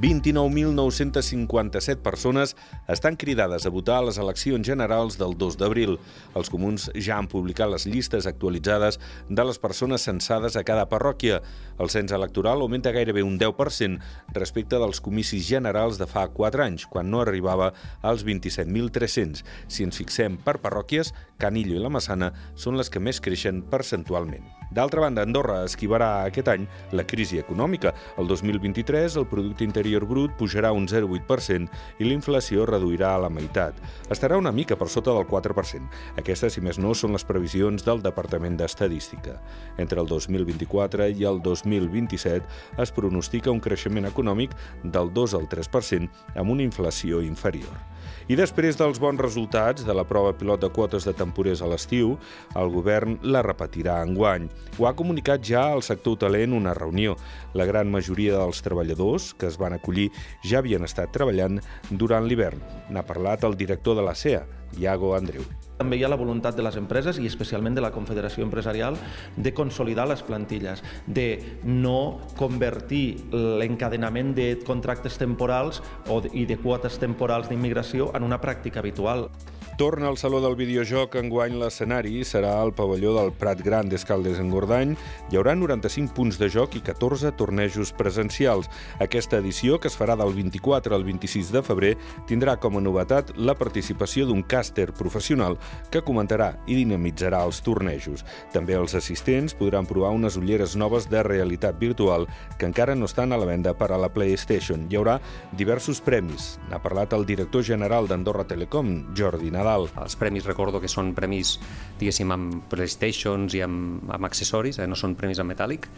29.957 0.00 1.96
persones 1.96 2.54
estan 2.86 3.16
cridades 3.16 3.66
a 3.66 3.70
votar 3.70 3.96
a 3.98 4.02
les 4.06 4.18
eleccions 4.22 4.62
generals 4.62 5.18
del 5.18 5.34
2 5.34 5.56
d'abril. 5.58 5.96
Els 6.38 6.50
comuns 6.54 6.86
ja 6.94 7.16
han 7.18 7.26
publicat 7.26 7.66
les 7.72 7.86
llistes 7.90 8.28
actualitzades 8.30 9.00
de 9.28 9.44
les 9.44 9.58
persones 9.58 10.06
censades 10.06 10.54
a 10.54 10.62
cada 10.62 10.86
parròquia. 10.86 11.40
El 11.82 11.90
cens 11.90 12.14
electoral 12.14 12.62
augmenta 12.62 12.94
gairebé 12.94 13.24
un 13.26 13.40
10% 13.42 13.98
respecte 14.38 14.78
dels 14.78 15.02
comicis 15.02 15.48
generals 15.48 15.98
de 15.98 16.06
fa 16.06 16.28
4 16.30 16.62
anys, 16.62 16.86
quan 16.86 17.10
no 17.10 17.24
arribava 17.24 17.72
als 18.00 18.22
27.300. 18.22 19.42
Si 19.66 19.82
ens 19.82 19.98
fixem 19.98 20.38
per 20.38 20.60
parròquies, 20.62 21.10
Canillo 21.42 21.74
i 21.74 21.82
la 21.82 21.90
Massana 21.90 22.30
són 22.54 22.78
les 22.78 22.86
que 22.86 23.02
més 23.02 23.18
creixen 23.18 23.64
percentualment. 23.66 24.46
D'altra 24.70 25.00
banda, 25.00 25.24
Andorra 25.24 25.62
esquivarà 25.64 26.28
aquest 26.28 26.50
any 26.52 26.66
la 26.92 27.06
crisi 27.08 27.38
econòmica. 27.40 27.94
El 28.20 28.28
2023 28.28 29.16
el 29.16 29.26
producte 29.26 29.64
interior 29.64 29.87
brut 30.08 30.34
pujarà 30.38 30.72
un 30.76 30.86
0,8% 30.86 31.68
i 31.98 32.04
la 32.04 32.14
inflació 32.14 32.66
reduirà 32.68 33.14
a 33.14 33.22
la 33.24 33.30
meitat. 33.32 33.74
Estarà 34.10 34.36
una 34.36 34.52
mica 34.52 34.76
per 34.76 34.88
sota 34.88 35.14
del 35.16 35.26
4%. 35.26 35.88
Aquestes, 36.20 36.54
si 36.54 36.60
més 36.60 36.78
no, 36.78 36.94
són 36.94 37.12
les 37.16 37.24
previsions 37.24 37.84
del 37.86 38.02
Departament 38.02 38.56
d'Estadística. 38.58 39.38
Entre 39.78 40.00
el 40.00 40.06
2024 40.06 41.08
i 41.08 41.24
el 41.24 41.40
2027 41.42 42.82
es 42.82 42.92
pronostica 42.92 43.50
un 43.50 43.60
creixement 43.60 44.06
econòmic 44.06 44.52
del 44.84 45.12
2 45.14 45.34
al 45.38 45.48
3% 45.48 46.08
amb 46.36 46.50
una 46.50 46.66
inflació 46.66 47.22
inferior. 47.22 47.72
I 48.28 48.36
després 48.36 48.76
dels 48.76 48.98
bons 49.00 49.20
resultats 49.20 49.84
de 49.88 49.94
la 49.96 50.04
prova 50.04 50.34
pilot 50.36 50.60
de 50.60 50.68
quotes 50.72 51.06
de 51.08 51.14
temporers 51.16 51.62
a 51.64 51.68
l'estiu, 51.70 52.16
el 52.60 52.68
govern 52.72 53.16
la 53.22 53.40
repetirà 53.44 54.02
enguany. 54.04 54.48
Ho 54.76 54.88
ha 54.88 54.94
comunicat 54.96 55.44
ja 55.44 55.64
al 55.72 55.82
sector 55.82 56.18
en 56.36 56.52
una 56.52 56.74
reunió. 56.74 57.16
La 57.54 57.64
gran 57.64 57.90
majoria 57.90 58.36
dels 58.36 58.60
treballadors 58.62 59.32
que 59.34 59.46
es 59.46 59.56
van 59.58 59.72
acollir 59.78 60.10
ja 60.44 60.60
havien 60.60 60.84
estat 60.84 61.14
treballant 61.14 61.62
durant 61.90 62.26
l'hivern. 62.28 62.60
N'ha 62.90 63.06
parlat 63.06 63.46
el 63.48 63.56
director 63.56 63.96
de 63.96 64.04
la 64.04 64.14
CEA, 64.18 64.44
Iago 64.76 65.14
Andreu. 65.16 65.46
També 65.78 65.96
hi 65.96 66.02
ha 66.02 66.10
la 66.10 66.18
voluntat 66.18 66.56
de 66.58 66.64
les 66.66 66.76
empreses 66.76 67.20
i 67.22 67.28
especialment 67.30 67.76
de 67.76 67.82
la 67.84 67.92
Confederació 67.94 68.42
Empresarial 68.42 68.96
de 69.36 69.52
consolidar 69.54 70.08
les 70.10 70.24
plantilles, 70.26 70.82
de 71.06 71.28
no 71.64 72.18
convertir 72.36 73.30
l'encadenament 73.32 74.34
de 74.34 74.48
contractes 74.66 75.20
temporals 75.22 75.78
o 76.10 76.18
i 76.32 76.48
de 76.50 76.58
quotes 76.58 76.98
temporals 76.98 77.46
d'immigració 77.48 78.10
en 78.18 78.26
una 78.26 78.40
pràctica 78.42 78.82
habitual. 78.82 79.28
Torna 79.78 80.08
al 80.08 80.18
Saló 80.18 80.40
del 80.42 80.56
Videojoc. 80.58 81.12
Enguany 81.20 81.52
l'escenari 81.54 82.24
serà 82.26 82.56
el 82.64 82.72
pavelló 82.74 83.12
del 83.14 83.28
Prat 83.30 83.60
Gran 83.62 83.86
d'Escaldes 83.86 84.40
en 84.42 84.48
Gordany. 84.50 84.96
Hi 85.30 85.36
haurà 85.38 85.52
95 85.54 86.10
punts 86.16 86.34
de 86.40 86.48
joc 86.50 86.74
i 86.74 86.80
14 86.82 87.30
tornejos 87.38 87.92
presencials. 87.94 88.66
Aquesta 88.98 89.38
edició, 89.38 89.78
que 89.78 89.86
es 89.86 89.94
farà 89.94 90.16
del 90.18 90.34
24 90.34 90.96
al 90.96 91.04
26 91.06 91.52
de 91.54 91.62
febrer, 91.62 91.92
tindrà 92.26 92.56
com 92.58 92.74
a 92.74 92.82
novetat 92.82 93.30
la 93.38 93.54
participació 93.54 94.26
d'un 94.26 94.42
càster 94.42 94.88
professional 94.98 95.54
que 95.94 96.02
comentarà 96.02 96.56
i 96.66 96.74
dinamitzarà 96.80 97.44
els 97.46 97.62
tornejos. 97.62 98.26
També 98.50 98.74
els 98.74 98.98
assistents 98.98 99.54
podran 99.54 99.86
provar 99.86 100.10
unes 100.10 100.40
ulleres 100.42 100.74
noves 100.74 101.06
de 101.06 101.22
realitat 101.22 101.78
virtual 101.78 102.26
que 102.58 102.66
encara 102.66 102.98
no 102.98 103.06
estan 103.06 103.30
a 103.30 103.38
la 103.38 103.46
venda 103.46 103.76
per 103.78 103.92
a 103.94 104.02
la 104.02 104.10
PlayStation. 104.10 104.90
Hi 104.90 104.98
haurà 104.98 105.20
diversos 105.54 106.02
premis. 106.02 106.56
N'ha 106.66 106.82
parlat 106.82 107.14
el 107.14 107.30
director 107.30 107.62
general 107.62 108.10
d'Andorra 108.10 108.48
Telecom, 108.50 109.14
Jordi 109.14 109.54
Nadal. 109.54 109.67
Els 109.76 110.16
premis 110.20 110.46
recordo 110.48 110.80
que 110.80 110.90
són 110.90 111.12
premis, 111.16 111.56
diguéssim, 112.00 112.32
amb 112.34 112.68
Playstations 112.72 113.54
i 113.58 113.62
amb, 113.66 114.08
amb 114.14 114.28
accessoris, 114.28 114.78
eh? 114.78 114.88
no 114.88 114.98
són 114.98 115.16
premis 115.18 115.40
en 115.42 115.48
metàl·lic, 115.50 115.88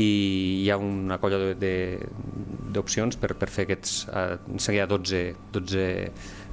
i 0.00 0.10
hi 0.62 0.70
ha 0.72 0.78
una 0.80 1.18
colla 1.20 1.52
d'opcions 2.72 3.18
per, 3.20 3.34
per 3.36 3.50
fer 3.52 3.66
aquests, 3.66 4.06
eh, 4.08 4.38
seguir 4.56 4.86
a 4.86 4.88
12, 4.88 5.24
12 5.52 5.88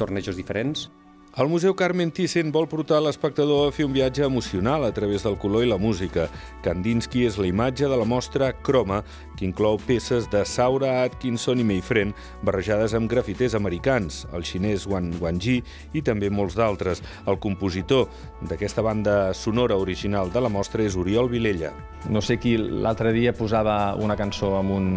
tornejos 0.00 0.36
diferents. 0.36 0.90
El 1.34 1.48
Museu 1.48 1.72
Carmen 1.72 2.10
Thyssen 2.12 2.50
vol 2.52 2.66
portar 2.68 2.98
l'espectador 3.00 3.64
a 3.64 3.72
fer 3.72 3.86
un 3.86 3.94
viatge 3.94 4.20
emocional 4.26 4.82
a 4.84 4.90
través 4.92 5.22
del 5.24 5.38
color 5.40 5.62
i 5.64 5.68
la 5.70 5.78
música. 5.80 6.26
Kandinsky 6.60 7.22
és 7.24 7.38
la 7.40 7.46
imatge 7.48 7.88
de 7.88 7.96
la 7.96 8.04
mostra 8.04 8.50
Croma, 8.52 8.98
que 9.32 9.46
inclou 9.48 9.78
peces 9.80 10.26
de 10.28 10.42
Saura 10.44 10.90
Atkinson 11.06 11.62
i 11.62 11.64
Mayfren 11.64 12.12
barrejades 12.44 12.92
amb 12.92 13.08
grafiters 13.08 13.56
americans, 13.56 14.26
el 14.36 14.44
xinès 14.44 14.84
Wang 14.84 15.16
Wangji 15.22 15.62
i 15.96 16.02
també 16.04 16.28
molts 16.28 16.58
d'altres. 16.60 17.00
El 17.24 17.40
compositor 17.40 18.12
d'aquesta 18.44 18.84
banda 18.84 19.32
sonora 19.32 19.80
original 19.80 20.28
de 20.36 20.44
la 20.44 20.52
mostra 20.52 20.84
és 20.84 21.00
Oriol 21.00 21.32
Vilella. 21.32 21.72
No 22.12 22.20
sé 22.20 22.36
qui 22.36 22.58
l'altre 22.60 23.14
dia 23.16 23.32
posava 23.32 23.94
una 23.96 24.18
cançó 24.20 24.52
amb 24.60 24.76
un... 24.76 24.92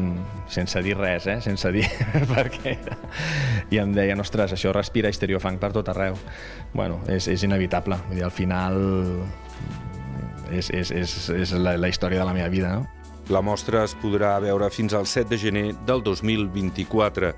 sense 0.51 0.83
dir 0.83 0.99
res, 0.99 1.31
eh? 1.31 1.39
sense 1.39 1.71
dir 1.71 1.87
perquè... 2.35 2.75
I 3.71 3.79
em 3.79 3.95
deia, 3.95 4.19
ostres, 4.19 4.51
això 4.51 4.75
respira 4.75 5.09
estereofunk 5.09 5.63
per 5.63 5.71
tot 5.71 5.87
arreu 5.95 6.24
bueno, 6.73 6.99
és, 7.07 7.27
és 7.31 7.43
inevitable. 7.47 7.97
Vull 8.07 8.19
dir, 8.19 8.25
al 8.27 8.33
final 8.35 8.79
és, 10.51 10.69
és, 10.69 10.91
és, 10.91 11.15
és 11.33 11.55
la, 11.57 11.75
la 11.79 11.89
història 11.89 12.21
de 12.21 12.27
la 12.27 12.35
meva 12.35 12.49
vida, 12.53 12.75
no? 12.75 12.85
La 13.33 13.41
mostra 13.41 13.81
es 13.87 13.95
podrà 13.97 14.35
veure 14.43 14.69
fins 14.69 14.93
al 14.93 15.07
7 15.09 15.31
de 15.31 15.37
gener 15.41 15.65
del 15.87 16.03
2024 16.05 17.31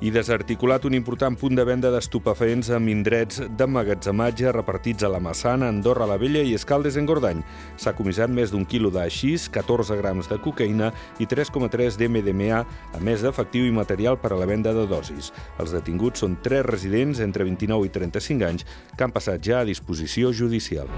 i 0.00 0.10
desarticulat 0.12 0.84
un 0.84 0.94
important 0.94 1.36
punt 1.38 1.56
de 1.56 1.64
venda 1.64 1.90
d'estupefaents 1.92 2.68
amb 2.76 2.90
indrets 2.92 3.40
d'emmagatzematge 3.56 4.52
repartits 4.52 5.06
a 5.06 5.10
la 5.12 5.20
Massana, 5.22 5.70
Andorra 5.72 6.06
la 6.08 6.18
Vella 6.20 6.42
i 6.44 6.54
Escaldes 6.54 6.98
en 7.00 7.08
Gordany. 7.08 7.40
S'ha 7.80 7.94
comissat 7.96 8.30
més 8.32 8.52
d'un 8.52 8.66
quilo 8.68 8.90
d'aixís, 8.92 9.48
14 9.52 9.96
grams 9.96 10.28
de 10.28 10.38
cocaïna 10.42 10.92
i 11.18 11.26
3,3 11.26 11.96
d'MDMA, 11.96 12.60
a 12.92 13.00
més 13.00 13.24
d'efectiu 13.24 13.64
i 13.66 13.72
material 13.72 14.20
per 14.20 14.34
a 14.34 14.40
la 14.40 14.48
venda 14.48 14.74
de 14.76 14.86
dosis. 14.90 15.32
Els 15.58 15.72
detinguts 15.72 16.20
són 16.24 16.36
tres 16.44 16.66
residents 16.68 17.24
entre 17.24 17.48
29 17.48 17.88
i 17.88 17.94
35 17.96 18.50
anys 18.50 18.68
que 18.96 19.04
han 19.04 19.16
passat 19.16 19.40
ja 19.40 19.62
a 19.62 19.68
disposició 19.68 20.32
judicial. 20.32 20.92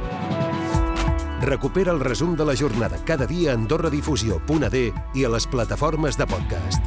Recupera 1.38 1.92
el 1.94 2.00
resum 2.00 2.34
de 2.36 2.44
la 2.44 2.56
jornada 2.58 2.98
cada 3.06 3.26
dia 3.26 3.52
a 3.52 3.54
AndorraDifusió.d 3.54 4.82
i 5.14 5.24
a 5.24 5.30
les 5.30 5.46
plataformes 5.46 6.18
de 6.18 6.26
podcast. 6.26 6.82